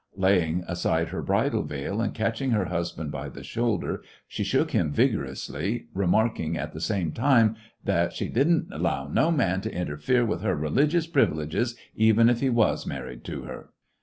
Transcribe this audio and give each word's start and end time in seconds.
Laying 0.17 0.63
aside 0.67 1.09
her 1.09 1.21
bridal 1.21 1.61
veil 1.61 2.01
and 2.01 2.11
catching 2.11 2.49
her 2.49 2.65
husband 2.65 3.11
by 3.11 3.29
the 3.29 3.43
shoulder, 3.43 4.01
she 4.27 4.43
shook 4.43 4.71
him 4.71 4.91
vigorously, 4.91 5.85
re 5.93 6.07
marking 6.07 6.57
at 6.57 6.73
the 6.73 6.81
same 6.81 7.11
time 7.11 7.55
that 7.83 8.11
she 8.11 8.27
^^did 8.27 8.47
n't 8.47 8.73
allow 8.73 9.07
no 9.07 9.29
man 9.29 9.61
to 9.61 9.71
interfere 9.71 10.25
with 10.25 10.41
her 10.41 10.55
religious 10.55 11.05
privileges, 11.05 11.77
even 11.95 12.29
if 12.29 12.39
he 12.39 12.49
was 12.49 12.87
married 12.87 13.23
to 13.25 13.43
her 13.43 13.69